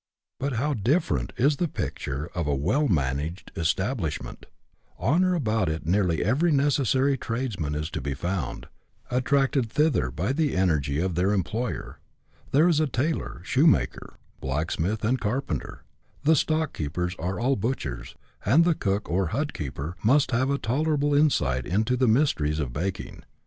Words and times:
But 0.39 0.53
how 0.53 0.73
different 0.73 1.31
is 1.37 1.57
the 1.57 1.67
picture 1.67 2.25
of 2.33 2.47
a 2.47 2.55
well 2.55 2.87
managed 2.87 3.51
establishment! 3.55 4.47
On 4.97 5.23
or 5.23 5.35
about 5.35 5.69
it 5.69 5.85
nearly 5.85 6.23
every 6.25 6.51
necessary 6.51 7.19
tradesman 7.19 7.75
is 7.75 7.91
to 7.91 8.01
be 8.01 8.15
found, 8.15 8.65
attracted 9.11 9.69
thither 9.71 10.09
by 10.09 10.33
the 10.33 10.55
energy 10.57 10.97
of 10.99 11.13
their 11.13 11.31
employer. 11.33 11.99
There 12.51 12.67
is 12.67 12.79
a 12.79 12.87
tailor, 12.87 13.41
shoemaker, 13.43 14.17
blacksmith, 14.39 15.05
and 15.05 15.21
carpenter; 15.21 15.83
the 16.23 16.35
stock 16.35 16.73
keepers 16.73 17.15
are 17.19 17.39
all 17.39 17.55
butchers, 17.55 18.15
and 18.43 18.65
the 18.65 18.73
cook 18.73 19.07
or 19.07 19.27
hut 19.27 19.53
keeper 19.53 19.97
must 20.03 20.31
also 20.33 20.39
have 20.39 20.49
a 20.49 20.57
tolerable 20.57 21.13
insight 21.13 21.67
into 21.67 21.95
the 21.95 22.07
mysteries 22.07 22.57
of 22.57 22.73
baking. 22.73 23.21